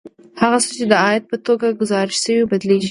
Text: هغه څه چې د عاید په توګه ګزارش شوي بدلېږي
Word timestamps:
هغه 0.41 0.57
څه 0.63 0.69
چې 0.77 0.85
د 0.91 0.93
عاید 1.03 1.23
په 1.31 1.37
توګه 1.47 1.77
ګزارش 1.81 2.15
شوي 2.23 2.43
بدلېږي 2.51 2.79